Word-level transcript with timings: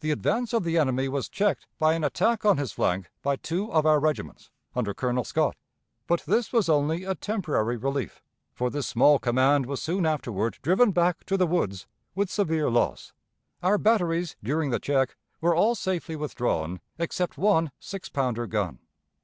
The 0.00 0.10
advance 0.10 0.52
of 0.52 0.64
the 0.64 0.76
enemy 0.76 1.08
was 1.08 1.28
checked 1.28 1.68
by 1.78 1.94
an 1.94 2.02
attack 2.02 2.44
on 2.44 2.56
his 2.56 2.72
flank 2.72 3.12
by 3.22 3.36
two 3.36 3.70
of 3.72 3.86
our 3.86 4.00
regiments, 4.00 4.50
under 4.74 4.92
Colonel 4.92 5.22
Scott; 5.22 5.54
but 6.08 6.24
this 6.26 6.52
was 6.52 6.68
only 6.68 7.04
a 7.04 7.14
temporary 7.14 7.76
relief, 7.76 8.24
for 8.52 8.70
this 8.70 8.88
small 8.88 9.20
command 9.20 9.66
was 9.66 9.80
soon 9.80 10.04
afterward 10.04 10.58
driven 10.62 10.90
back 10.90 11.22
to 11.26 11.36
the 11.36 11.46
woods, 11.46 11.86
with 12.16 12.28
severe 12.28 12.70
loss. 12.72 13.12
Our 13.62 13.78
batteries 13.78 14.34
during 14.42 14.70
the 14.70 14.80
check 14.80 15.16
were 15.40 15.54
all 15.54 15.76
safely 15.76 16.16
withdrawn 16.16 16.80
except 16.98 17.38
one 17.38 17.70
six 17.78 18.08
pounder 18.08 18.48
gun. 18.48 18.80